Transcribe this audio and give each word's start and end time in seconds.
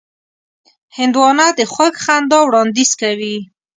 هندوانه 0.97 1.47
د 1.57 1.59
خوږ 1.73 1.93
خندا 2.03 2.39
وړاندیز 2.43 2.91
کوي. 3.01 3.37